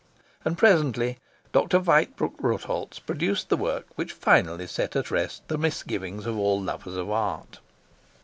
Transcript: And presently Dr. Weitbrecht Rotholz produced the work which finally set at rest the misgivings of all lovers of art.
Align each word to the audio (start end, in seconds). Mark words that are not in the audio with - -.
And 0.43 0.57
presently 0.57 1.19
Dr. 1.51 1.79
Weitbrecht 1.79 2.37
Rotholz 2.41 2.97
produced 2.97 3.49
the 3.49 3.55
work 3.55 3.85
which 3.97 4.13
finally 4.13 4.65
set 4.65 4.95
at 4.95 5.11
rest 5.11 5.47
the 5.47 5.59
misgivings 5.59 6.25
of 6.25 6.39
all 6.39 6.59
lovers 6.59 6.95
of 6.97 7.11
art. 7.11 7.59